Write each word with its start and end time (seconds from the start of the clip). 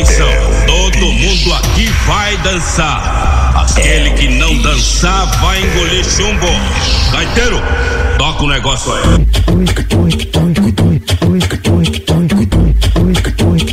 Atenção, 0.00 0.32
todo 0.66 1.12
mundo 1.12 1.52
aqui 1.52 1.86
vai 2.06 2.34
dançar. 2.38 3.52
Aquele 3.54 4.12
que 4.12 4.28
não 4.28 4.56
dançar 4.62 5.26
vai 5.42 5.62
engolir 5.62 6.02
chumbo. 6.02 6.46
Gaiteiro, 7.12 7.60
toca 8.16 8.44
o 8.44 8.48
negócio 8.48 8.94
aí. 8.94 9.02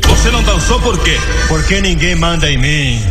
Você 0.10 0.30
não 0.30 0.44
dançou 0.44 0.82
por 0.82 0.98
quê? 1.00 1.18
Porque 1.48 1.80
ninguém 1.80 2.16
manda 2.16 2.52
em 2.52 2.58
mim. 2.58 3.02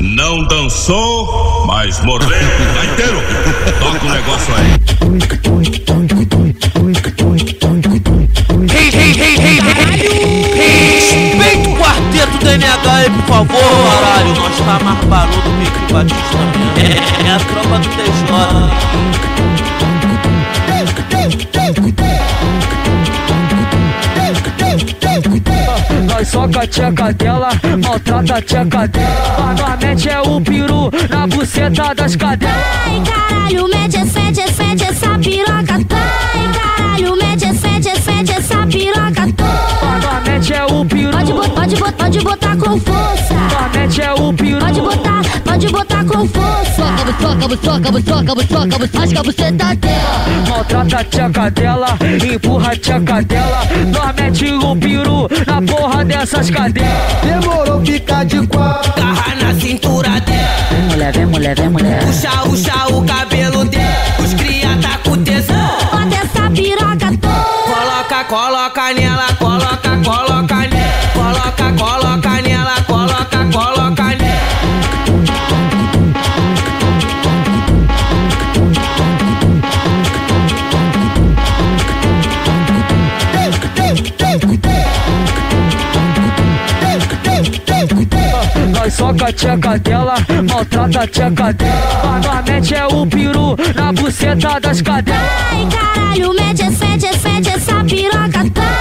Não 0.00 0.42
dançou, 0.44 1.66
mas 1.66 2.00
morreu. 2.00 2.30
Gaiteiro, 2.30 3.22
toca 3.78 4.06
o 4.06 4.10
negócio 4.10 4.54
aí. 4.54 4.70
Por 13.10 13.22
favor, 13.34 13.60
caralho. 14.00 14.34
Nós 14.34 14.56
tá 14.58 14.78
mais 14.84 15.04
barulho 15.04 15.42
do 15.42 15.50
que 15.70 15.92
Batista 15.92 16.38
mesmo. 16.76 17.26
É 17.26 17.30
a 17.32 17.38
tropa 17.38 17.78
do 17.78 17.88
TJ. 17.88 19.10
Nós 26.06 26.28
soca 26.28 26.60
a 26.60 26.66
tcheca 26.66 27.12
dela, 27.14 27.48
maltrata 27.82 28.34
a 28.34 28.42
tcheca 28.42 28.88
dela. 28.88 29.54
Nós 29.58 29.78
mete 29.80 30.08
é 30.08 30.20
o 30.20 30.40
peru 30.40 30.90
na 31.08 31.26
buceta 31.26 31.94
das 31.94 32.14
cadelas. 32.16 32.54
Ai, 32.86 33.02
caralho, 33.04 33.68
mete, 33.68 34.06
sente, 34.06 34.52
sente 34.52 34.84
essa 34.84 35.18
piroca. 35.18 35.74
Ai, 35.74 36.29
pode 42.10 42.24
botar, 42.24 42.56
com 42.56 42.80
força. 42.80 43.34
É 44.02 44.12
o 44.12 44.32
peru. 44.32 44.58
Pode 44.58 44.80
botar, 44.80 45.22
pode 45.44 45.68
botar 45.68 46.04
com 46.04 46.28
força. 46.28 46.60
Soca, 46.74 47.12
soca, 47.20 47.92
soca, 48.02 48.46
soca, 48.48 49.06
soca, 49.06 49.22
você 49.22 49.52
tá 49.52 49.74
dela. 49.74 50.24
Maltrata 50.48 50.96
a 50.96 51.04
tcheca 51.04 51.50
dela, 51.50 51.98
empurra 52.32 52.72
a 52.72 52.76
tcheca 52.76 53.22
dela. 53.22 53.62
Nós 53.92 54.14
mete 54.16 54.52
o 54.52 54.76
peru 54.76 55.28
na 55.46 55.62
porra 55.62 56.04
dessas 56.04 56.50
cadelas. 56.50 56.90
Demorou 57.22 57.84
ficar 57.84 58.24
de 58.24 58.46
quatro. 58.46 58.92
Garra 59.00 59.34
na 59.36 59.54
cintura 59.54 60.20
dela. 60.20 60.50
Vem 60.70 60.82
mulher, 60.88 61.12
vem 61.12 61.26
mulher, 61.26 61.56
vem 61.56 61.68
mulher. 61.68 62.04
Puxa, 62.04 62.30
puxa 62.44 62.86
o 62.88 63.04
cabelo 63.04 63.39
soca 89.00 89.26
a 89.26 89.32
tcheca 89.32 89.78
dela, 89.78 90.14
maltrata 90.48 91.00
a 91.00 91.06
tcheca 91.06 91.52
dela. 91.54 92.42
Mete 92.46 92.74
é 92.74 92.86
o 92.86 93.06
peru 93.06 93.56
na 93.74 93.92
buceta 93.92 94.60
das 94.60 94.82
cadelas. 94.82 95.20
Ai, 95.50 95.66
caralho, 95.74 96.34
mete, 96.34 96.70
sente, 96.76 97.18
sente 97.18 97.48
essa 97.48 97.82
piroca. 97.84 98.40
Ai, 98.40 98.79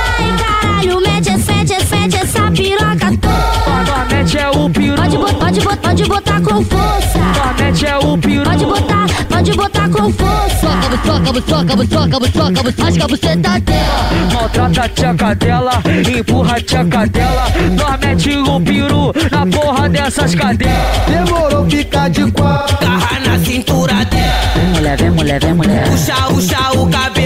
pode 5.82 6.04
botar, 6.06 6.42
com 6.42 6.64
força. 6.64 7.20
Nós 7.20 7.60
mete 7.60 7.86
é 7.86 7.98
o 7.98 8.18
peru. 8.18 8.44
Pode 8.44 8.66
botar, 8.66 9.06
pode 9.30 9.52
botar 9.54 9.90
com 9.90 10.14
força. 10.14 10.40
Soca, 10.60 10.98
soca, 11.06 11.42
soca, 11.48 11.86
soca, 11.88 12.32
soca, 12.32 12.72
soca, 12.72 13.08
você 13.08 13.38
tá 13.38 13.60
dela. 13.60 14.10
Maltrata 14.34 14.82
a 14.82 14.90
tcheca 14.90 15.36
dela, 15.36 15.84
empurra 16.18 16.56
a 16.56 16.62
tcheca 16.62 17.08
dela. 17.08 17.46
Nós 17.78 18.00
mete 18.00 18.38
o 18.38 18.62
peru 18.62 19.14
na 19.32 19.46
porra 19.46 19.90
dessas 19.90 20.36
cadelas. 20.36 20.76
Demorou 21.08 21.70
ficar 21.70 22.10
de 22.10 22.32
quatro. 22.32 22.78
Garra 22.80 23.20
na 23.26 23.40
cintura 23.40 24.06
dela. 24.06 24.40
Vem 24.56 24.68
mulher, 24.74 24.98
vem 24.98 25.12
mulher, 25.12 25.40
vem 25.40 25.54
mulher. 25.54 25.90
Puxa, 25.90 26.14
puxa 26.28 26.72
o 26.80 26.88
cabelo 26.88 27.19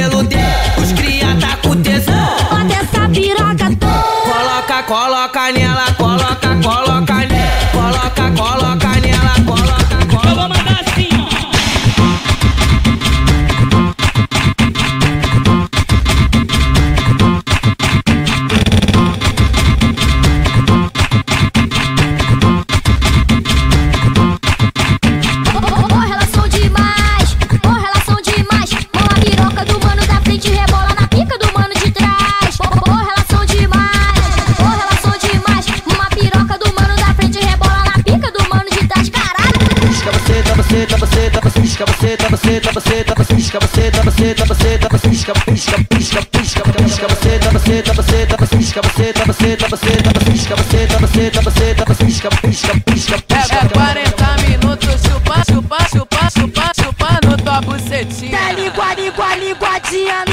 pisca 41.64 41.86
tá 41.86 41.94
tá 41.94 41.98
você, 41.98 42.18
tá 42.18 42.74
você, 42.74 43.04
pisca 43.36 43.60
tá 43.60 43.68
tá 43.68 44.04
você, 44.04 44.36
tá 44.36 44.44
você, 44.44 45.10
pisca, 45.10 45.34
pisca, 45.34 45.78
pisca, 45.86 46.26
pisca, 46.26 46.64
pisca 46.64 46.64
tá 46.64 46.74
tá 46.74 47.10
você, 47.14 47.82
tá 47.82 47.92
você, 47.94 48.58
pisca 48.58 48.82
tá 48.82 48.90
tá 48.90 49.26
você, 49.26 49.56
tá 49.56 49.68
você, 49.70 50.02
pisca 50.30 50.56
tá 50.56 50.68
tá 50.90 51.00
você, 51.00 51.74
tá 51.74 51.86
você, 51.86 52.06
pisca, 52.06 52.30
pisca, 52.30 52.80
pisca, 52.86 53.18
pisca. 53.22 53.56
É 53.56 53.70
40 53.70 54.38
minutos, 54.50 55.02
chupa, 55.04 55.44
chupa, 55.50 55.78
chupa, 55.90 56.30
chupa, 56.38 56.72
chupando 56.82 57.38
tua 57.42 57.62
bucetinha. 57.62 58.38
tá 58.38 58.52
língua, 58.52 58.94
língua, 58.96 59.36
linguadinha, 59.38 60.26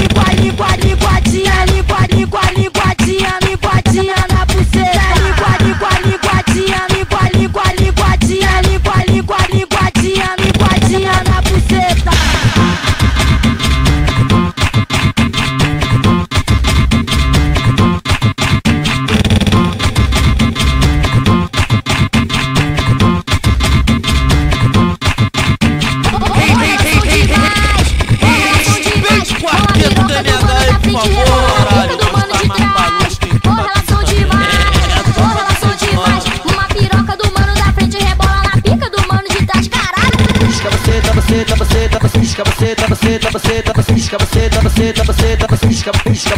você, 43.20 43.20
tá 43.20 43.30
você, 43.30 43.62
tá 43.62 43.72
você, 43.72 43.92
pisca 43.92 44.18
você, 44.18 44.48
tá 44.48 44.60
você, 44.60 44.92
tá 44.92 45.04
você, 45.04 45.36
tá 45.36 45.46
você, 45.46 45.66
pisca 45.66 45.92
você, 45.92 46.32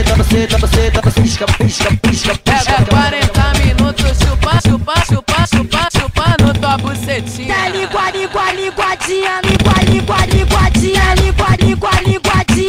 tá 0.00 0.14
você, 0.14 0.48
tá 0.48 0.58
você, 0.58 0.90
tá 0.90 1.00
você, 1.00 1.22
pisca, 1.22 1.46
pisca, 1.46 1.96
pisca, 2.02 2.34
pisca. 2.38 2.72
É 2.72 2.84
40 2.84 3.54
minutos, 3.64 4.18
chupa, 4.18 4.58
chupa, 4.66 4.94
chupa, 5.06 5.46
chupa, 5.46 5.88
chupando 5.96 6.54
tua 6.58 6.78
bucetinha. 6.78 7.54
Tá 7.54 7.68
língua, 7.68 8.10
língua, 8.10 8.52
linguadinha, 8.52 9.40
língua, 9.44 9.74
língua, 9.88 10.26
linguadinha, 10.26 11.14
língua, 11.14 11.56
língua, 11.60 11.90
linguadinha 12.04 12.67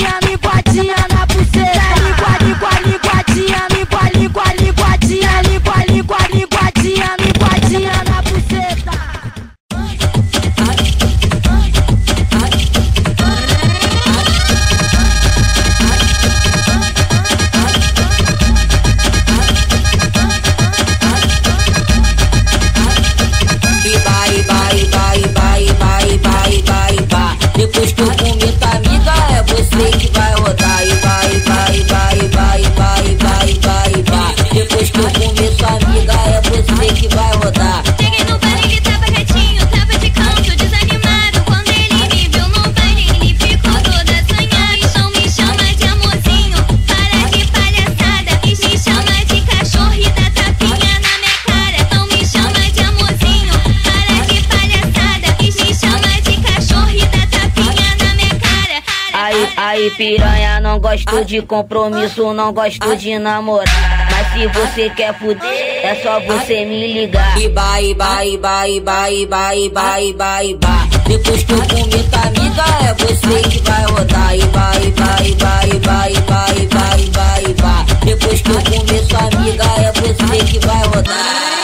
Piranha, 59.92 60.60
não 60.60 60.80
gosto 60.80 61.26
de 61.26 61.42
compromisso, 61.42 62.34
não 62.34 62.54
gosto 62.54 62.96
de 62.96 63.18
namorar. 63.18 64.08
Mas 64.12 64.34
se 64.34 64.48
você 64.48 64.90
quer 64.90 65.14
fuder, 65.18 65.42
é 65.44 65.96
só 66.04 66.20
você 66.22 66.66
me 66.66 66.94
ligar. 66.94 67.40
E 67.40 67.48
vai, 67.50 67.94
vai, 67.94 68.38
vai, 68.38 68.80
vai, 68.80 69.26
vai, 69.26 69.70
vai, 69.70 70.14
vai, 70.14 70.58
vai. 70.62 70.90
Depois 71.08 71.44
que 71.44 71.54
eu 71.54 71.62
comer 71.68 72.04
tua 72.10 72.22
amiga, 72.22 72.64
é 72.88 72.94
você 72.94 73.50
que 73.50 73.70
vai 73.70 73.84
rodar. 73.86 74.36
E 74.36 74.40
vai, 74.40 74.92
vai, 74.92 75.36
vai, 75.36 75.80
vai, 75.80 76.14
vai, 76.14 76.68
vai, 76.68 77.10
vai, 77.12 77.54
vai. 77.56 77.86
Depois 78.06 78.42
que 78.42 78.50
eu 78.50 78.62
comer 78.64 79.08
tua 79.08 79.20
amiga, 79.20 79.64
é 79.64 79.92
você 79.94 80.46
que 80.46 80.60
vai 80.66 80.84
rodar. 80.88 81.59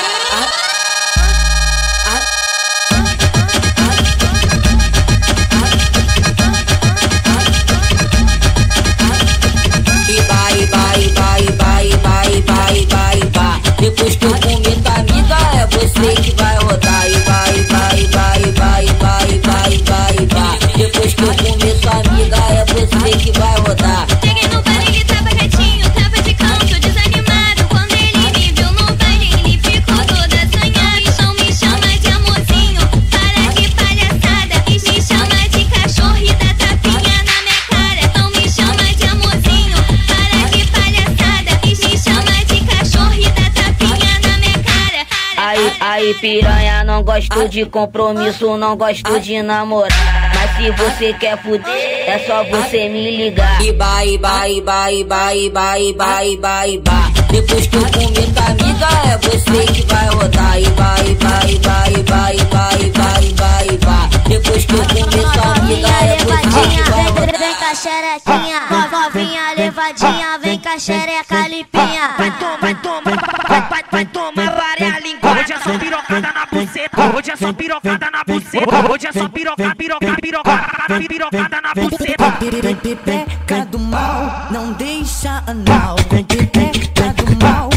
Depois 13.86 14.16
que 14.16 14.26
eu 14.26 14.32
comer 14.32 14.82
tua 14.82 14.96
amiga, 14.96 15.38
é 15.54 15.68
você 15.68 16.20
que 16.20 16.36
vai 16.42 16.56
rodar. 16.56 17.08
E 17.08 17.14
vai, 17.20 17.54
vai, 17.70 18.04
vai, 18.08 18.52
vai, 18.52 18.86
vai, 18.88 19.40
vai, 19.42 19.78
vai, 19.78 20.26
vai. 20.26 20.60
Depois 20.76 21.14
que 21.14 21.22
eu 21.22 21.36
comer 21.36 21.80
tua 21.82 21.92
amiga, 21.92 22.36
é 22.36 22.66
você 22.66 23.18
que 23.20 23.40
vai 23.40 23.60
rodar. 23.60 24.08
Piranha, 46.20 46.84
não 46.84 47.04
gosto 47.04 47.48
de 47.50 47.66
compromisso, 47.66 48.58
não 48.58 48.76
gosto 48.76 49.20
de 49.20 49.42
namorar. 49.42 50.32
Mas 50.34 50.58
se 50.58 50.72
você 50.72 51.14
quer 51.14 51.42
fuder, 51.42 51.66
é 51.66 52.20
só 52.26 52.44
você 52.44 52.90
me 52.90 53.18
ligar. 53.18 53.62
E 53.62 53.72
vai, 53.74 54.18
vai, 54.18 54.62
vai, 54.62 55.04
vai, 55.04 55.50
vai, 55.50 55.94
vai, 55.94 56.38
vai, 56.38 56.82
vai. 56.84 57.14
Depois 57.30 57.68
que 57.68 57.76
eu 57.76 57.82
comer 57.82 58.34
tua 58.34 58.46
amiga, 58.46 58.88
é 59.12 59.18
você 59.18 59.74
que 59.74 59.82
vai 59.94 60.08
rodar. 60.08 60.60
E 60.60 60.66
vai, 60.66 61.16
vai, 61.16 61.56
vai, 61.60 62.04
vai, 62.04 62.38
vai, 62.38 62.92
vai, 62.92 63.34
vai, 63.34 63.78
vai. 63.78 64.10
Depois 64.28 64.66
que 64.66 64.74
eu 64.74 64.86
comer 64.86 65.32
tua 65.34 65.54
amiga, 65.54 65.88
é 65.88 66.18
você 66.18 66.68
que 66.70 66.90
vai 66.90 67.04
rodar. 67.04 67.40
Vem, 67.40 67.56
com 67.56 67.66
a 67.66 67.76
xerequinha, 67.76 68.62
novinha 69.06 69.54
levadinha, 69.58 70.40
vem 70.42 70.60
com 70.60 70.70
a 70.70 70.80
xereca 70.80 71.48
limpinha. 71.48 72.16
Vai 72.18 72.32
tomar, 72.32 72.75
é 77.36 77.38
só 77.38 77.54
pirocada 77.54 78.10
na 78.10 78.24
buceta. 78.24 78.92
Hoje 78.92 79.08
é 79.08 79.12
só 79.12 79.28
piroca, 79.28 79.76
piroca, 79.76 80.16
pirocada, 80.22 81.00
pirocada 81.08 81.62
na 81.62 81.74
buceta. 81.74 82.32
Pepeca 82.82 83.66
do 83.66 83.80
mal, 83.80 84.48
não 84.52 84.72
deixa 84.74 85.44
anal. 85.46 85.98
Pepeca 86.10 87.14
do 87.14 87.46
mal, 87.46 87.70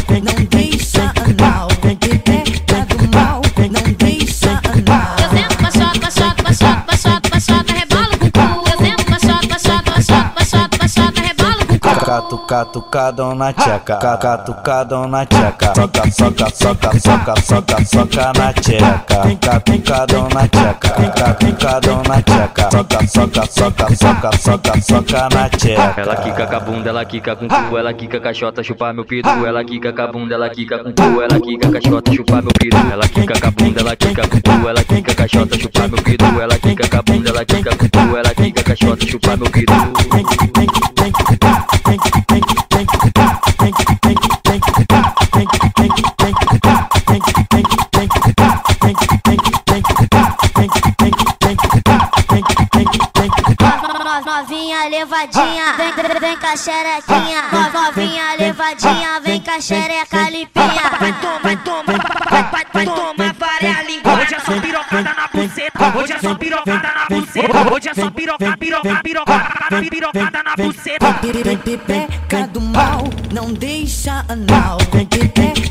Catuca, 12.59 12.65
tucadão 12.65 13.35
na 13.35 13.53
tcheca, 13.53 13.95
catucadão 14.17 15.07
na 15.07 15.25
tcheca, 15.25 15.73
soca, 15.73 16.11
soca, 16.11 16.49
soca, 16.49 16.99
soca, 16.99 17.41
soca, 17.41 17.85
soca 17.85 18.33
na 18.37 18.51
tcheca, 18.53 19.05
catucadão 19.39 20.27
na 20.33 20.45
tcheca, 20.45 20.89
catucadão 20.89 22.01
na 22.05 22.21
tcheca, 22.21 22.69
soca, 22.69 23.07
soca, 23.07 23.45
soca, 23.47 23.95
soca, 23.95 24.37
soca, 24.37 24.81
soca 24.81 25.29
na 25.33 25.49
tcheca. 25.49 26.01
Ela 26.01 26.15
quica 26.17 26.47
com 26.47 26.55
a 26.55 26.59
bunda, 26.59 26.89
ela 26.89 27.05
quica 27.05 27.35
com 27.37 27.47
cu, 27.47 27.77
ela 27.77 27.93
quica 27.93 28.19
caixota, 28.19 28.61
chupar 28.61 28.93
meu 28.93 29.05
piru. 29.05 29.29
Ela 29.45 29.63
quica 29.63 29.93
com 29.93 30.01
a 30.01 30.07
bunda, 30.07 30.35
ela 30.35 30.49
quica 30.49 30.79
com 30.79 30.91
cu, 30.91 31.21
ela 31.21 31.39
quica 31.39 31.71
caixota, 31.71 32.11
chupar 32.11 32.41
meu 32.43 32.51
piru. 32.59 32.91
Ela 32.91 33.07
quica 33.07 33.39
com 33.39 33.47
a 33.47 33.51
bunda, 33.51 33.79
ela 33.79 33.95
quica 33.95 34.27
com 34.27 34.41
cu, 34.41 34.67
ela 34.67 34.83
quica 34.83 35.15
caixota, 35.15 35.57
chupar 35.57 35.87
meu 35.87 36.03
piru. 36.03 36.41
Ela 36.41 36.59
quica 36.59 36.89
com 36.89 36.97
a 36.97 37.01
bunda, 37.03 37.29
ela 37.29 37.45
quica 37.45 37.69
com 37.77 37.89
cu, 37.89 38.17
ela 38.17 38.35
quica 38.35 38.63
caixota, 38.63 39.05
chupar 39.07 39.37
meu 39.37 39.49
piru. 39.49 39.69
Novinha 54.69 54.87
levadinha, 54.87 55.73
vem, 55.77 56.19
vem, 56.19 56.37
com 56.37 56.45
a 56.45 56.55
xerequinha. 56.55 57.41
Novinha 57.73 58.35
levadinha, 58.37 59.19
vem 59.19 59.41
com 59.41 59.49
a 59.49 59.59
xereca 59.59 60.29
limpinha. 60.29 60.91
Vai 60.99 61.13
tomar, 61.13 61.39
vai 61.41 61.57
tomar, 61.57 61.83
vai, 62.29 62.43
vai, 62.43 62.65
vai 62.71 62.85
tomar 62.85 63.33
várias 63.33 63.87
línguas. 63.87 64.19
Hoje 64.19 64.35
é 64.35 64.39
só 64.39 64.61
pirocada 64.61 65.13
na 65.15 65.27
buceta. 65.27 65.97
Hoje 65.97 66.13
é 66.13 66.19
só 66.19 66.35
pirocada 66.35 66.87
na 66.87 67.17
buceta. 67.17 67.73
Hoje 67.73 67.89
é 67.89 67.93
só 67.95 68.11
piroca, 68.11 68.57
piroca, 68.57 69.01
pirocada, 69.01 69.81
pirocada 69.89 70.43
na 70.43 70.55
buceta. 70.55 71.13
Pepeca 71.65 72.47
do 72.49 72.61
mal, 72.61 73.05
não 73.33 73.51
deixa 73.51 74.23
anal. 74.29 74.77
Pepeca 74.91 75.68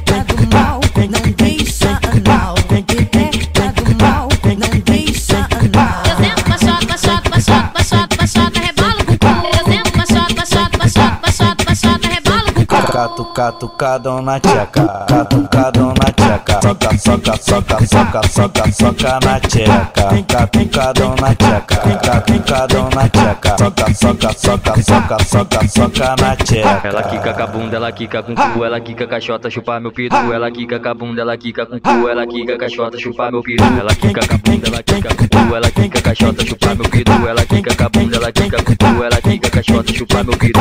Catuca, 12.98 13.52
tucadão 13.52 14.20
na 14.20 14.40
tcheca, 14.40 14.82
catucadão 15.06 15.94
na 15.94 16.12
tcheca, 16.12 16.60
soca, 16.60 16.98
soca, 16.98 17.36
soca, 17.36 17.86
soca, 17.86 18.28
soca, 18.28 18.72
soca 18.72 19.20
na 19.24 19.38
tcheca, 19.38 20.24
catucadão 20.26 21.14
na 21.20 21.32
tcheca, 21.36 21.76
catucadão 21.76 22.88
na 22.96 23.08
tcheca, 23.08 23.56
soca, 23.56 23.94
soca, 23.94 24.32
soca, 24.32 24.82
soca, 24.82 25.24
soca, 25.24 25.68
soca 25.68 26.16
na 26.20 26.34
tcheca. 26.34 26.88
Ela 26.88 27.02
quica 27.04 27.34
com 27.34 27.42
a 27.44 27.46
bunda, 27.46 27.76
ela 27.76 27.92
quica 27.92 28.20
com 28.20 28.34
cu, 28.34 28.64
ela 28.64 28.80
quica 28.80 29.06
caixota, 29.06 29.48
chupar 29.48 29.80
meu 29.80 29.92
piru. 29.92 30.32
Ela 30.32 30.50
quica 30.50 30.80
com 30.80 30.88
a 30.88 30.94
bunda, 30.94 31.22
ela 31.22 31.36
quica 31.36 31.66
com 31.66 31.78
cu, 31.78 32.08
ela 32.08 32.26
quica 32.26 32.58
caixota, 32.58 32.98
chupar 32.98 33.30
meu 33.30 33.44
piru. 33.44 33.64
Ela 33.78 33.94
quica 33.94 34.26
com 34.26 34.34
a 34.34 34.38
bunda, 34.38 34.66
ela 34.66 34.82
quica 34.82 35.14
com 35.14 35.28
cu, 35.28 35.54
ela 35.54 35.70
quica 35.70 36.02
caixota, 36.02 36.44
chupar 36.44 36.74
meu 36.74 36.90
piru. 36.90 37.28
Ela 37.28 37.46
quica 37.46 37.76
com 37.76 37.84
a 37.84 37.88
bunda, 37.88 38.16
ela 38.16 38.32
quica 38.32 38.56
com 38.60 38.74
cu, 38.74 39.04
ela 39.04 39.20
quica 39.22 39.50
caixota, 39.50 39.92
chupar 39.94 40.24
meu 40.24 40.36
piru. 40.36 40.58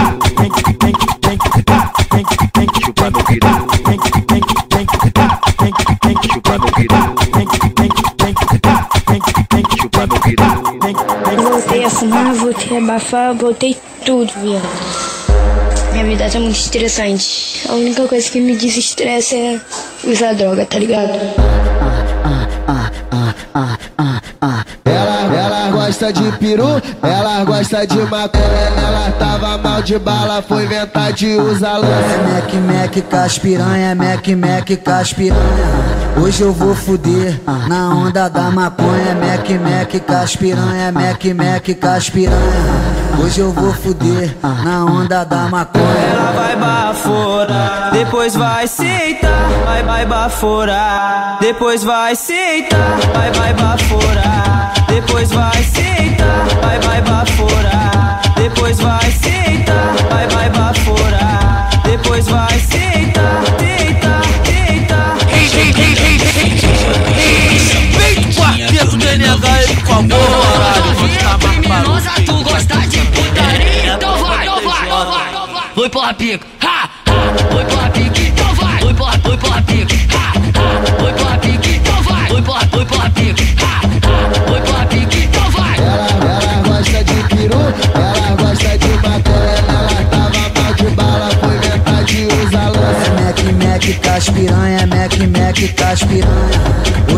Voltei 11.44 11.84
a 11.84 11.90
fumar, 11.90 12.34
voltei 12.34 12.78
a 12.78 12.82
abafar, 12.82 13.36
voltei 13.36 13.78
tudo, 14.06 14.32
viado. 14.42 15.08
Minha 15.92 16.06
vida 16.06 16.30
tá 16.30 16.40
muito 16.40 16.56
estressante. 16.56 17.68
A 17.70 17.74
única 17.74 18.08
coisa 18.08 18.30
que 18.32 18.40
me 18.40 18.56
desestressa 18.56 19.36
é 19.36 19.60
usar 20.04 20.34
droga, 20.34 20.66
tá 20.66 20.80
ligado? 20.80 21.87
Gosta 26.08 26.14
de 26.14 26.38
peru, 26.38 26.82
ela 27.02 27.44
gosta 27.44 27.86
de 27.86 27.98
maconha. 27.98 28.44
Ela 28.78 29.12
tava 29.20 29.58
mal 29.58 29.82
de 29.82 30.00
bala, 30.00 30.42
foi 30.42 30.64
inventar 30.64 31.12
de 31.12 31.36
usar 31.36 31.78
lança. 31.78 31.92
É 31.92 32.34
Mac, 32.34 32.54
Mac, 32.54 33.10
caspiranha, 33.10 33.96
Mac, 33.96 34.28
Mac, 34.28 34.70
caspiranha. 34.84 35.97
Hoje 36.20 36.42
eu 36.42 36.52
vou 36.52 36.74
fuder 36.74 37.40
na 37.68 37.90
onda 37.90 38.28
da 38.28 38.50
maconha. 38.50 39.16
Mac, 39.16 39.50
Mac, 39.50 40.02
caspiranha, 40.06 40.92
Mac, 40.92 41.24
Mac, 41.26 41.80
caspiranha. 41.80 42.98
Hoje 43.22 43.40
eu 43.40 43.52
vou 43.52 43.72
fuder 43.72 44.36
na 44.42 44.86
onda 44.86 45.24
da 45.24 45.48
maconha. 45.48 45.86
Ela 45.86 46.32
vai 46.32 46.56
baforar, 46.56 47.92
depois 47.92 48.36
vai 48.36 48.68
sentar, 48.68 49.50
vai, 49.66 49.84
vai 49.84 50.06
baforar, 50.06 51.38
depois 51.40 51.84
vai 51.84 52.16
sentar, 52.16 52.98
vai, 53.14 53.32
vai 53.32 53.54
baforar, 53.54 54.74
depois 54.88 55.32
vai 55.32 55.64
sentar, 55.64 56.48
vai, 56.62 56.80
vai 56.80 57.02
baforar, 57.02 58.22
depois 58.36 58.80
vai 58.80 59.12
sentar, 59.12 59.96
vai, 60.10 60.28
vai 60.28 60.50
bico. 76.14 76.57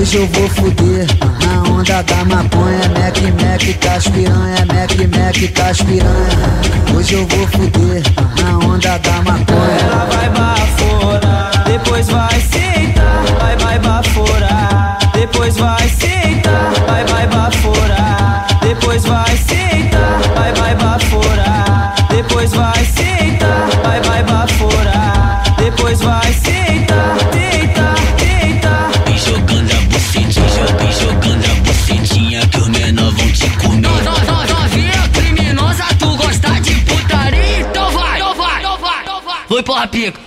hoje 0.10 0.18
eu 0.18 0.28
vou 0.28 0.50
fuder 0.50 1.06
Na 1.46 1.72
onda 1.72 2.02
da 2.02 2.26
maconha 2.26 2.90
Mac, 2.98 3.18
Mac, 3.44 3.62
tá 3.80 4.12
piranha 4.12 4.66
Mac, 4.66 4.92
Mac, 5.16 5.54
tá 5.54 5.86
piranha 5.86 6.98
Hoje 6.98 7.14
eu 7.14 7.28
vou 7.28 7.48
fuder 7.48 8.02
Na 8.42 8.58
onda 8.58 8.98
da 8.98 9.22
maconha. 9.22 9.80
Ela 9.82 10.06
vai 10.06 10.30
baforar 10.30 11.64
Depois 11.66 12.08
vai 12.08 12.42
sentar 12.42 13.24
Vai, 13.40 13.56
vai 13.58 13.80
baforar 13.80 14.69
Папик! 39.80 40.20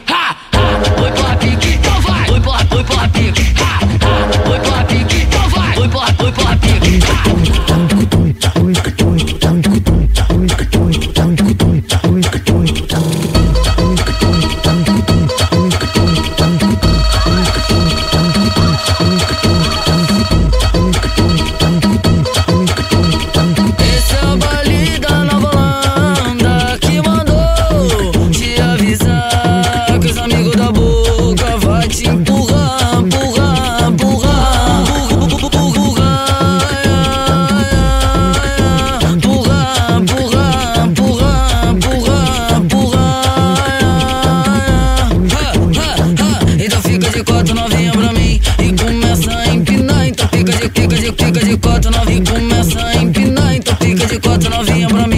começa 52.20 52.84
a 52.84 52.96
empinar, 52.96 53.54
então 53.54 53.76
fica 53.76 54.06
de 54.06 54.20
quatro 54.20 54.50
novinha 54.50 54.88
pra 54.88 55.06
mim. 55.06 55.11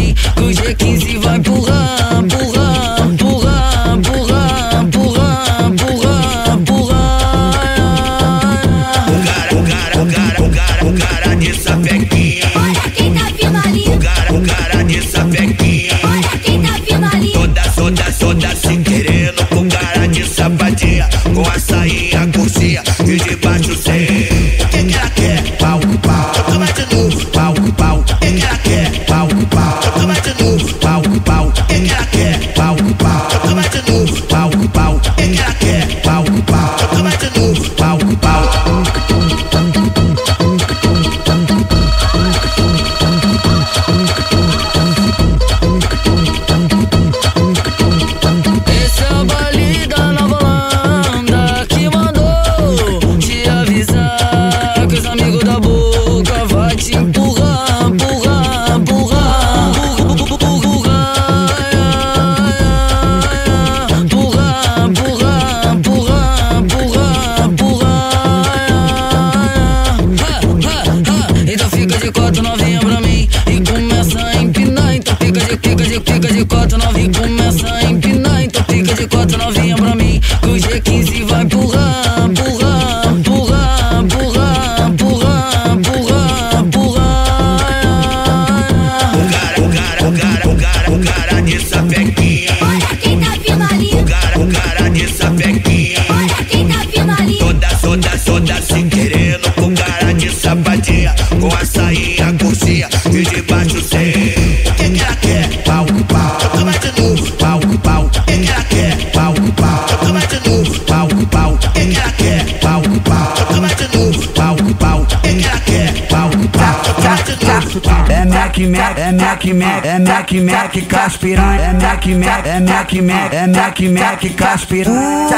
Mac, 119.53 119.85
é 119.85 119.99
Mac, 119.99 120.33
Mac, 120.33 120.87
Caspiranha, 120.89 121.61
é 121.61 121.73
Mac, 121.73 122.07
Mac, 122.07 122.47
é 122.47 122.61
Mac, 122.61 122.93
Mac, 122.95 123.33
é 123.33 123.47
Mac, 123.47 123.81
Mac, 123.81 124.37
Caspiranha. 124.37 125.29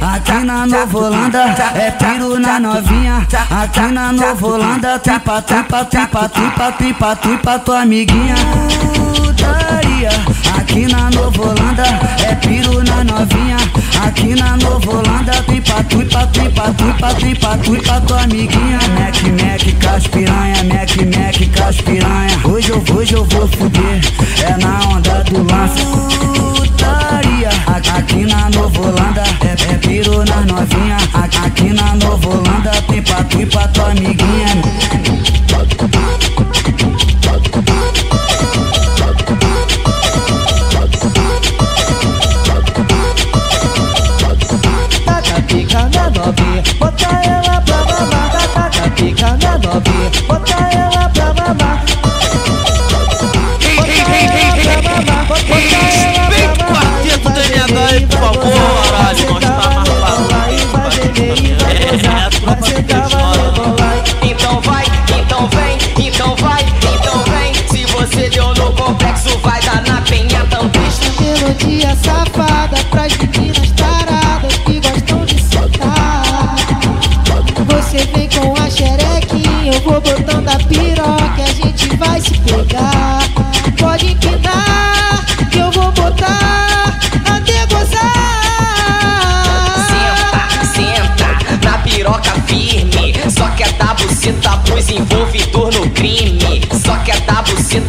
Aqui 0.00 0.44
na 0.44 0.66
Nova 0.66 0.98
Holanda 0.98 1.54
é 1.74 1.90
piro 1.90 2.38
na 2.38 2.60
novinha, 2.60 3.26
aqui 3.50 3.80
na 3.92 4.12
Nova 4.12 4.46
Holanda 4.46 4.98
tripa, 4.98 5.42
tripa, 5.42 5.84
tripa, 5.84 6.28
tripa, 6.28 6.72
tripa, 6.72 7.16
tripa, 7.16 7.58
tua 7.58 7.80
amiguinha. 7.82 8.34
Putaria 9.16 9.83
aqui 10.06 10.86
na 10.86 11.10
Novolanda 11.10 11.82
é 12.28 12.34
piro 12.34 12.82
na 12.84 13.04
novinha, 13.04 13.56
aqui 14.06 14.34
na 14.34 14.56
Novolanda 14.56 15.32
tem 15.46 15.62
patu, 15.62 16.04
patui, 16.06 16.50
patu, 16.50 16.84
patui, 16.98 17.34
patu, 17.34 17.82
pra 17.82 18.00
tua 18.02 18.22
amiguinha. 18.22 18.78
Mac, 18.98 19.22
Mac, 19.40 19.78
caspiranha, 19.80 20.64
Mac, 20.64 20.96
Mac, 21.16 21.50
caspiranha. 21.52 22.40
Hoje 22.44 22.70
eu, 22.70 22.84
hoje 22.94 23.14
eu 23.14 23.24
vou 23.24 23.48
fuder, 23.48 24.00
é 24.42 24.56
na 24.62 24.88
onda 24.88 25.24
do 25.24 25.42
lance. 25.42 25.84
Putaria, 26.56 27.50
aqui 27.66 28.26
na 28.26 28.50
Novolanda 28.50 29.22
é, 29.40 29.72
é 29.72 29.78
piro 29.78 30.24
na 30.24 30.40
novinha, 30.42 30.96
aqui 31.44 31.72
na 31.72 31.94
Novolanda 31.94 32.70
tem 32.88 33.02
patui 33.02 33.46
pra 33.46 33.68
tua 33.68 33.90
amiguinha. 33.90 34.62
Bem 56.30 56.48
quarteto 56.66 57.30
por 58.08 58.18
favor. 58.18 58.73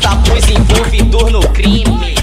multa 0.06 0.22
pois 0.28 0.48
envolvido 0.50 1.30
no 1.32 1.42
crime. 1.50 2.16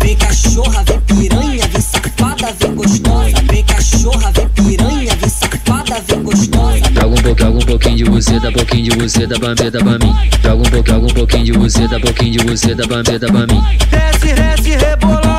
Vem 0.00 0.16
cachorra, 0.16 0.82
vem 0.84 1.00
piranha, 1.00 1.68
vem 1.68 1.80
safada, 1.80 2.52
vem 2.58 2.74
gostosa. 2.74 3.42
Vem 3.50 3.64
cachorra, 3.64 4.32
vem 4.32 4.48
piranha, 4.48 5.16
vem 5.16 5.28
safada, 5.28 6.00
vem 6.08 6.22
gostosa. 6.22 6.60
Algum 7.00 7.14
um 7.14 7.22
pouquinho, 7.22 7.38
joga 7.38 7.58
um 7.58 7.66
pouquinho 7.66 7.96
de 7.96 8.04
você, 8.04 8.40
buceta 9.00 9.38
pra 9.38 9.48
mim, 9.48 9.70
pra 9.70 9.98
mim. 9.98 10.30
Joga 10.42 10.56
um 10.56 10.62
pouquinho, 10.62 10.84
joga 10.84 11.06
pouquinho 11.14 11.44
de 11.44 11.52
buceta, 11.52 12.00
pouquinho 12.00 12.32
de 12.32 12.44
buceta 12.44 12.86
da 12.86 12.96
mim, 12.98 13.18
pra 13.18 13.46
mim. 13.46 13.62
Desce, 13.90 14.34
desce, 14.34 14.70
rebola. 14.76 15.29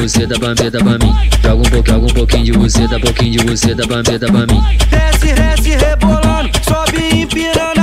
você 0.00 0.26
da 0.26 0.38
mim, 0.38 0.54
pra 0.54 0.98
mim. 0.98 1.30
Joga 1.42 1.56
um 1.56 1.62
pouquinho, 1.62 1.84
joga 1.86 2.06
um 2.06 2.14
pouquinho 2.14 2.44
de 2.44 2.52
você 2.52 2.80
buceta, 2.80 3.00
pouquinho 3.00 3.32
de 3.32 3.44
você 3.44 3.74
da 3.74 3.86
mim, 3.86 4.18
pra 4.18 4.46
mim. 4.46 4.62
Desce, 4.88 5.32
desce 5.34 5.70
rebolando, 5.70 6.50
sobe 6.64 7.20
empinando. 7.20 7.79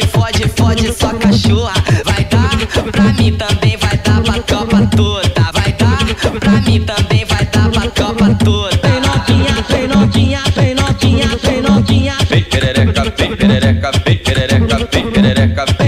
fode, 0.00 0.08
fode, 0.08 0.48
fode 0.48 0.92
sua 0.92 1.12
cachorra. 1.14 1.74
Vai 2.04 2.24
dar 2.24 2.92
pra 2.92 3.04
mim 3.12 3.36
também, 3.36 3.76
vai 3.76 3.96
dar 3.98 4.22
pra 4.22 4.42
tropa 4.42 4.86
toda. 4.96 5.52
Vai 5.52 5.72
dar 5.72 6.40
pra 6.40 6.52
mim 6.62 6.80
também, 6.80 7.24
vai 7.26 7.44
dar 7.46 7.70
pra 7.70 7.90
tropa 7.90 8.34
toda. 8.42 8.88
Vem 8.88 9.00
novinha, 9.00 9.64
vem 9.68 9.88
novinha, 9.88 10.42
vem 10.54 10.74
novinha, 10.74 11.28
vem 11.42 11.60
novinha. 11.60 12.16
Vem 12.28 12.42
perereca, 12.44 13.12
vem 13.18 13.36
perereca, 13.36 13.90
vem 14.04 14.16
perereca, 14.16 14.88
vem 14.90 15.10
perereca. 15.10 15.81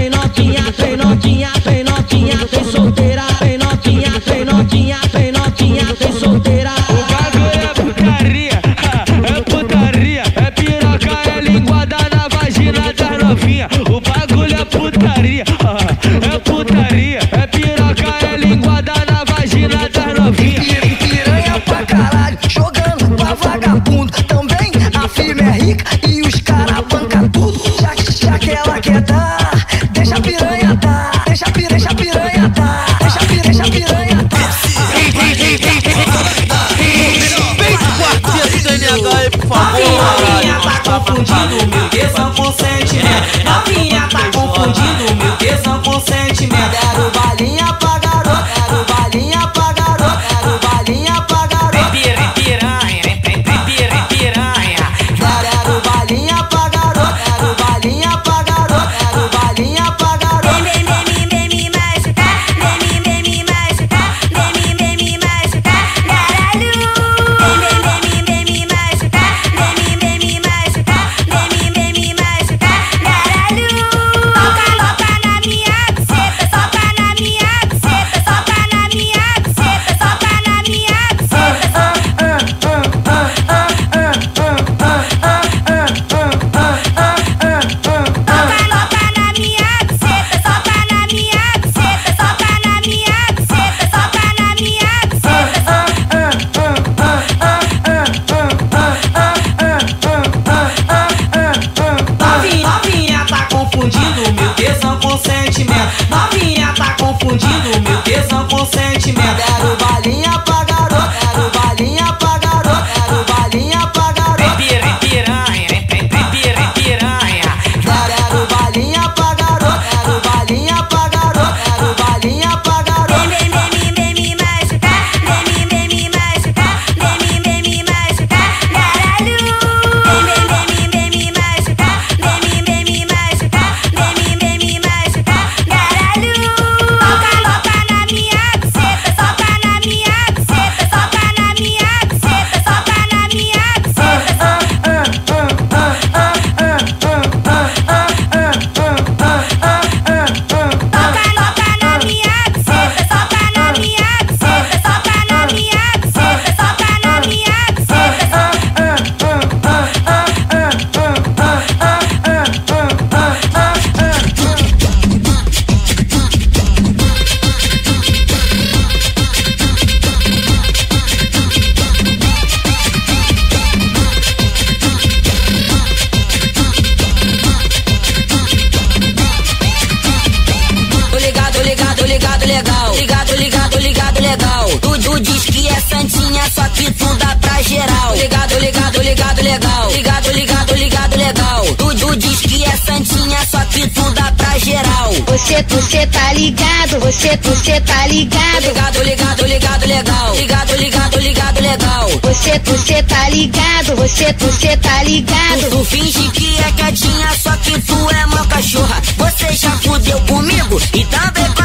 Legal. 182.55 182.95
Ligado, 182.95 183.35
ligado, 183.35 183.77
ligado, 183.79 184.21
legal. 184.21 184.69
Tu, 184.79 184.99
tu 184.99 185.19
diz 185.19 185.43
que 185.45 185.67
é 185.67 185.79
santinha, 185.81 186.43
só 186.53 186.63
que 186.69 186.91
tu 186.91 187.05
dá 187.15 187.35
pra 187.41 187.61
geral. 187.61 188.15
Ligado, 188.15 188.59
ligado, 188.59 189.01
ligado, 189.01 189.41
legal. 189.41 189.91
Ligado, 189.91 190.31
ligado, 190.31 190.73
ligado, 190.75 191.17
legal. 191.17 191.65
Tu, 191.75 191.95
tu 191.95 192.15
diz 192.15 192.39
que 192.41 192.63
é 192.63 192.77
santinha, 192.77 193.39
só 193.51 193.59
que 193.65 193.87
tu 193.87 194.09
dá 194.11 194.31
pra 194.37 194.57
geral. 194.57 195.11
Você, 195.27 195.63
você 195.67 196.07
tá 196.07 196.33
ligado, 196.33 196.99
você, 196.99 197.37
você 197.43 197.81
tá 197.81 198.07
ligado. 198.07 198.61
Ligado, 198.61 199.03
ligado, 199.03 199.45
ligado, 199.45 199.85
legal. 199.85 200.35
Ligado, 200.35 200.75
ligado, 200.75 201.19
ligado, 201.19 201.61
legal. 201.61 202.09
Você, 202.23 202.59
você 202.59 203.03
tá 203.03 203.29
ligado, 203.29 203.95
você, 203.95 204.33
você 204.39 204.77
tá 204.77 205.03
ligado. 205.03 205.69
Tu 205.69 205.85
finge 205.85 206.29
que 206.31 206.57
é 206.59 206.71
quietinha, 206.71 207.29
só 207.43 207.51
que 207.57 207.79
tu 207.81 208.09
é 208.11 208.25
mó 208.27 208.43
cachorra. 208.45 209.01
Você 209.17 209.51
já 209.53 209.71
fudeu 209.71 210.19
comigo 210.21 210.81
e 210.93 211.03
também 211.05 211.51
com 211.53 211.64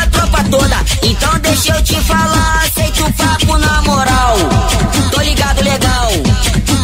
toda. 0.50 0.84
Então 1.02 1.38
deixa 1.38 1.74
eu 1.74 1.82
te 1.82 1.94
falar, 2.02 2.64
aceita 2.64 3.04
o 3.04 3.12
papo 3.12 3.56
na 3.56 3.82
moral. 3.82 4.36
Tô 5.12 5.20
ligado 5.20 5.62
legal, 5.62 6.10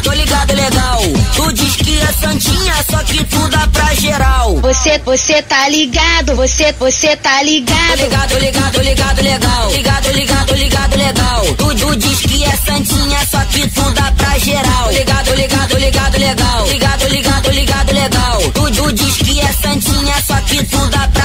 tô 0.03 0.13
ligado 0.13 0.55
legal. 0.55 1.03
Tu 1.35 1.53
diz 1.53 1.77
que 1.77 1.99
é 2.01 2.13
santinha, 2.13 2.75
só 2.89 2.99
que 2.99 3.25
tu 3.25 3.49
dá 3.49 3.67
pra 3.73 3.93
geral. 3.95 4.57
Você, 4.61 4.99
você 5.05 5.43
tá 5.43 5.69
ligado, 5.69 6.37
você, 6.37 6.73
você 6.79 7.17
tá 7.17 7.39
Tô 7.39 7.45
ligado. 7.45 7.97
ligado, 7.97 8.39
ligado, 8.39 8.81
ligado, 8.81 9.23
legal. 9.23 9.71
Ligado, 9.71 10.13
ligado, 10.13 10.55
ligado, 10.55 10.97
legal. 10.97 11.45
Tu, 11.57 11.75
tu 11.75 11.97
diz 11.97 12.21
que 12.21 12.45
é 12.45 12.57
santinha, 12.57 13.19
só 13.31 13.41
que 13.47 13.69
tu 13.69 13.91
dá 13.91 14.13
pra 14.13 14.39
geral. 14.39 14.91
Ligado, 14.93 15.35
ligado, 15.35 15.77
ligado, 15.77 16.19
legal. 16.19 16.67
Ligado, 16.69 17.09
ligado, 17.09 17.51
ligado, 17.51 17.93
legal. 17.93 18.41
Tu, 18.53 18.71
tu 18.71 18.93
diz 18.93 19.17
que 19.17 19.41
é 19.41 19.53
santinha, 19.53 20.15
só 20.27 20.37
que 20.43 20.65
tu 20.65 20.87
dá 20.89 21.09
pra 21.09 21.16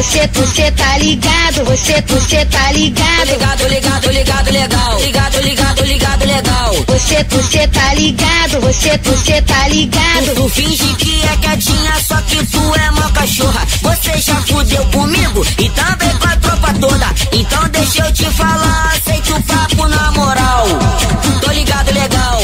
Você, 0.00 0.26
você 0.32 0.70
tá 0.70 0.96
ligado, 0.96 1.62
você, 1.66 2.02
você 2.08 2.44
tá 2.46 2.72
ligado. 2.72 3.32
ligado, 3.32 3.68
ligado, 3.68 4.10
ligado, 4.10 4.50
legal. 4.50 4.98
Ligado, 4.98 5.40
ligado, 5.42 5.84
ligado, 5.84 6.24
legal. 6.24 6.74
Você, 6.86 7.22
você 7.24 7.68
tá 7.68 7.92
ligado, 7.92 8.60
você, 8.62 8.98
você 9.04 9.42
tá 9.42 9.68
ligado. 9.68 10.34
Tu 10.34 10.48
finge 10.48 10.94
que 10.94 11.22
é 11.22 11.36
quietinha, 11.36 11.92
só 12.02 12.16
que 12.22 12.46
tu 12.46 12.74
é 12.76 12.90
mó 12.92 13.10
cachorra. 13.10 13.60
Você 13.82 14.16
já 14.16 14.36
fudeu 14.36 14.82
comigo 14.86 15.46
e 15.58 15.68
também 15.68 16.16
com 16.16 16.28
a 16.28 16.36
tropa 16.38 16.72
toda. 16.80 17.14
Então 17.32 17.68
deixa 17.68 18.06
eu 18.06 18.12
te 18.14 18.24
falar, 18.24 18.94
aceita 18.96 19.34
o 19.34 19.42
papo 19.42 19.86
na 19.86 20.10
moral. 20.12 20.66
Tô 21.42 21.52
ligado 21.52 21.92
legal, 21.92 22.40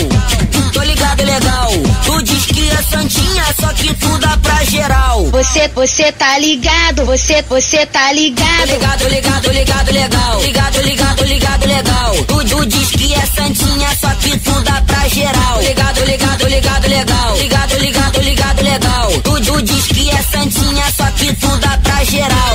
santinha, 2.91 3.45
só 3.61 3.73
que 3.73 3.93
tu 3.95 4.19
dá 4.19 4.37
pra 4.39 4.65
geral. 4.65 5.25
Você, 5.27 5.69
você 5.69 6.13
tá 6.13 6.39
ligado, 6.39 7.05
você, 7.05 7.43
você 7.43 7.87
tá 7.87 8.13
ligado. 8.13 8.67
ligado, 8.67 9.09
ligado, 9.09 9.51
ligado, 9.51 9.93
legal. 9.93 10.41
Ligado, 10.41 10.83
ligado, 10.83 11.25
ligado, 11.25 11.67
legal. 11.67 12.15
Tu, 12.25 12.45
tu 12.45 12.67
diz 12.67 12.91
que 12.91 13.15
é 13.15 13.27
santinha, 13.27 13.89
só 14.01 14.09
que 14.15 14.39
tu 14.39 14.61
dá 14.63 14.83
pra 14.83 15.09
geral. 15.09 15.61
Ligado, 15.61 16.05
ligado, 16.05 16.47
ligado, 16.47 16.89
legal. 16.89 17.37
Ligado, 17.37 17.79
ligado, 17.79 18.21
ligado, 18.21 18.63
legal. 18.63 19.11
Tu, 19.23 19.41
tu 19.41 19.63
diz 19.63 19.87
que 19.87 20.11
é 20.11 20.23
santinha, 20.23 20.85
só 20.97 21.07
que 21.13 21.33
tu 21.35 21.57
dá 21.59 21.79
pra 21.83 22.05
geral. 22.05 22.46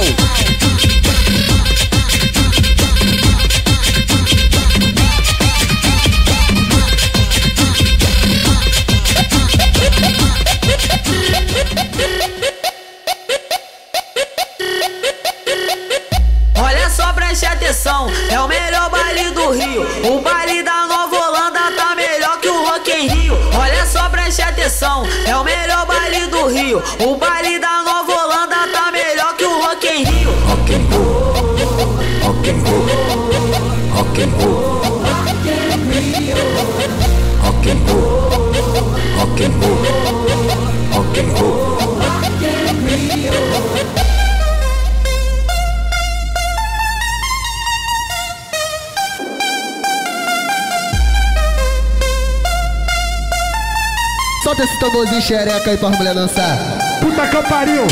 Tamborzinho 54.92 55.22
xereca 55.22 55.72
aí 55.72 55.78
pra 55.78 55.90
mulher 55.90 56.14
dançar. 56.14 56.58
Puta 57.00 57.28
que 57.28 57.50
pariu. 57.50 57.88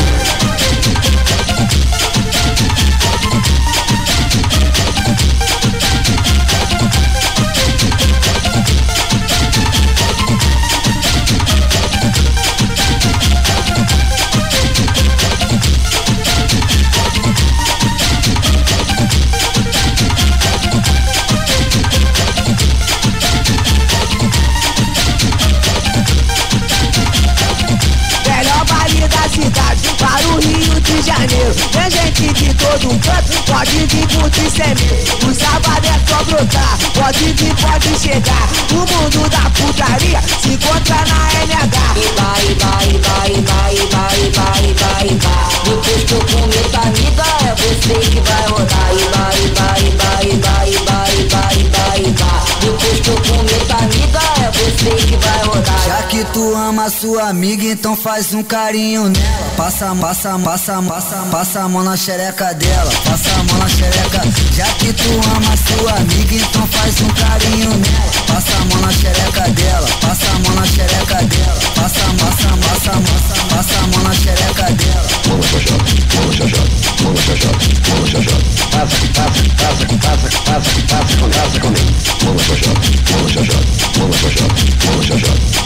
Pode 34.30 34.42
vir 34.42 34.50
curtir 34.50 34.50
sem 34.52 34.68
medo. 34.76 35.28
O 35.28 35.34
sábado 35.34 35.86
é 35.86 36.00
só 36.08 36.24
brotar, 36.24 36.78
pode 36.94 37.34
vir, 37.34 37.56
pode 37.56 38.00
chegar. 38.00 38.50
O 38.72 38.76
mundo 38.76 39.30
da 39.30 39.50
putaria 39.52 40.22
se 40.42 40.50
encontra 40.54 40.96
na 40.96 41.30
NH. 41.46 41.80
Vai, 42.16 42.46
vai, 42.56 42.88
vai, 43.00 43.32
vai, 43.44 43.76
vai, 43.88 44.18
vai, 44.32 44.74
vai, 44.74 45.18
vai. 45.18 45.50
Depois 45.66 46.04
que 46.04 46.14
eu 46.14 46.20
comer 46.20 46.64
tua 46.70 46.82
amiga, 46.82 47.24
é 47.42 47.56
você 47.56 47.94
que 48.10 48.22
vai 48.22 48.46
rodar. 48.48 48.90
E 48.92 49.04
vai, 49.16 49.40
vai, 49.56 49.82
vai, 49.98 50.28
vai, 50.40 50.72
vai, 50.86 51.14
vai, 51.30 51.58
vai, 51.70 52.02
vai. 52.14 52.44
Depois 52.62 53.00
que 53.00 53.10
eu 53.10 53.16
comer 53.16 53.62
tua 53.68 53.78
amiga, 53.78 54.39
é 54.50 54.52
você 54.52 54.90
que 55.06 55.18
vai 55.18 55.44
rodar. 55.44 55.80
Já 55.86 56.04
que 56.04 56.24
tu 56.26 56.56
ama 56.56 56.90
sua 56.90 57.30
amiga, 57.30 57.66
então 57.66 57.96
faz 57.96 58.34
um 58.34 58.44
carinho 58.44 59.04
nela. 59.04 59.50
Passa, 59.56 59.96
passa, 59.96 60.40
passa, 60.40 60.82
passa, 60.82 61.16
passa 61.32 61.60
a 61.62 61.70
mão 61.70 61.84
na 61.84 61.96
xereca 61.96 62.54
dela. 62.54 62.92
Passa 63.06 63.30
a 63.32 63.44
mão 63.44 63.58
na 63.60 63.70
xereca. 63.70 64.22
Já 64.54 64.66
que 64.66 64.94
tu 64.94 65.10
ama 65.36 65.56
sua 65.58 65.92
amiga, 65.94 66.36
então 66.36 66.68
faz 66.68 67.02
um 67.02 67.08
carinho 67.10 67.70
nela. 67.70 68.10
Passa 68.28 68.56
a 68.56 68.66
mão 68.66 68.82
na 68.82 68.92
xereca 68.92 69.50
dela. 69.52 69.88
Passa 70.02 70.26
a 70.26 70.40
mão 70.40 70.56
na 70.56 70.66
xereca 70.66 71.16
dela. 71.16 71.60
Passa, 71.76 72.02
passa, 72.20 72.48
passa, 72.58 72.92
passa, 72.92 73.56
passa 73.56 73.80
a 73.80 73.88
mão 73.88 74.04
na 74.04 74.14
xereca 74.14 74.64
dela. 74.64 75.10
Mão 75.28 75.44
xaxá, 75.44 75.76
mão 76.16 76.32
xaxá, 76.34 76.64
mão 77.04 77.16
xaxá, 77.18 77.52
mão 77.90 78.08
xaxá. 78.08 78.38
Passa, 78.72 78.98
passa, 79.14 79.44
passa, 79.58 79.86
passa, 79.98 80.30
passa, 80.46 80.82
passa, 80.88 81.30
passa 81.30 81.60
comigo. 81.60 81.94
Mão 82.24 82.34
mão 82.34 82.40
xaxá, 82.40 82.72
mão 83.12 83.28
xaxá, 83.30 83.60
mão 84.00 84.14
Passa, 84.40 84.64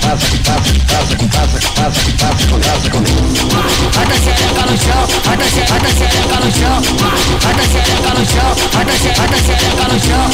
passa, 0.02 0.34
passa, 0.88 1.16
passa, 1.28 1.60
passa, 1.74 2.00
passa, 2.18 2.58
passa 2.58 2.90
comigo. 2.90 3.22
Bota 3.94 4.16
xereca 4.16 4.66
no 4.66 4.76
chão, 4.78 5.08
bota 5.24 5.48
xereca 5.48 6.40
no 6.40 6.52
chão, 6.52 6.82
bota 7.40 7.64
xereca 7.70 8.12
no 8.18 8.26
chão, 8.26 8.50
bota 8.74 8.94
xereca 8.98 9.86
no 9.88 10.00
chão. 10.00 10.26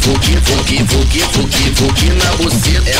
Fuki, 0.00 0.36
fuki, 0.44 0.78
fuki, 0.88 1.20
fuki, 1.32 1.64
fuki 1.76 2.08
na 2.10 2.30
buceta. 2.36 2.90
É 2.90 2.92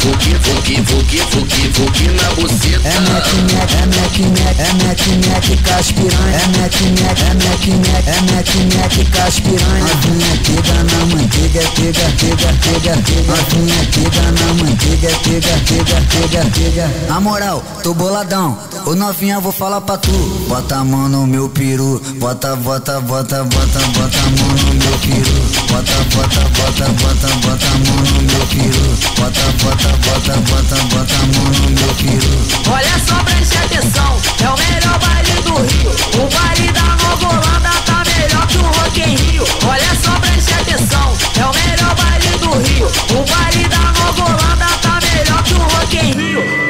fuki, 0.00 0.34
fuki, 0.42 0.74
fuki, 0.84 1.18
fuki, 1.30 1.62
fuki 1.74 2.06
na 2.08 2.28
buceta. 2.34 2.88
É 2.88 3.00
Mac, 3.00 3.26
é 3.26 3.86
Mac, 3.86 4.16
é 4.18 4.72
Mac, 4.82 5.02
Mac, 5.28 5.46
caspiranha. 5.62 6.36
É 6.36 6.46
Mac, 6.58 6.74
é 6.74 6.88
Mac, 7.00 7.64
é 7.66 8.18
Mac, 8.32 8.50
Mac, 8.76 8.94
caspiranha. 9.12 9.80
Novinha 9.80 10.32
pega 10.44 10.76
na 10.84 11.00
manteiga, 11.06 11.64
pega, 11.76 12.06
pega, 12.18 12.50
pega, 12.62 12.94
pega. 13.02 13.30
Novinha 13.30 13.80
pega 13.92 14.09
manteiga, 14.54 15.08
pega, 15.22 15.60
pega, 15.66 16.00
pega, 16.10 16.50
pega. 16.50 17.06
Na 17.08 17.20
moral, 17.20 17.62
tô 17.82 17.94
boladão. 17.94 18.58
Ô 18.86 18.94
novinha, 18.94 19.40
vou 19.40 19.52
falar 19.52 19.80
pra 19.80 19.96
tu. 19.98 20.10
Bota 20.48 20.76
a 20.76 20.84
mão 20.84 21.08
no 21.08 21.26
meu 21.26 21.48
peru. 21.48 22.00
Bota, 22.16 22.56
bota, 22.56 23.00
bota, 23.00 23.44
bota, 23.44 23.78
bota 23.78 24.18
a 24.18 24.30
mão 24.30 24.48
no 24.48 24.74
meu 24.74 24.98
peru. 24.98 25.40
Bota, 25.68 25.92
bota, 26.14 26.40
bota, 26.40 26.88
bota, 27.00 27.28
bota 27.36 27.66
a 27.66 27.78
mão 27.78 27.96
no 28.04 28.22
meu 28.22 28.46
peru. 28.46 28.86
Bota, 29.16 29.44
bota, 29.62 29.90
bota, 30.04 30.34
bota, 30.50 30.76
bota 30.84 31.14
a 31.14 31.26
mão 31.26 31.46
no 31.52 31.70
meu 31.70 31.94
peru. 31.94 32.34
Olha 32.72 32.96
só, 33.06 33.16
preste 33.24 33.56
atenção. 33.58 34.16
É 34.40 34.48
o 34.48 34.56
melhor 34.56 34.98
baile 34.98 35.42
do 35.42 35.54
Rio. 35.62 35.90
O 36.14 36.28
baile 36.34 36.72
da 36.72 36.96
novolada 37.04 37.70
tá 37.86 38.02
melhor 38.04 38.46
que 38.46 38.58
o 38.58 38.62
Rock 38.62 39.00
em 39.00 39.16
Rio. 39.16 39.44
Olha 39.68 39.94
só, 40.02 40.18
preste 40.20 40.52
atenção. 40.54 41.19
É 41.40 41.46
o 41.46 41.52
melhor 41.54 41.94
baile 41.94 42.38
do 42.38 42.50
Rio. 42.58 42.86
O 42.86 43.24
baile 43.24 43.66
da 43.68 43.78
Nova 43.78 44.36
tá 44.82 45.00
melhor 45.00 45.42
que 45.42 45.54
o 45.54 45.58
Rock 45.58 45.96
em 45.96 46.12
Rio. 46.12 46.69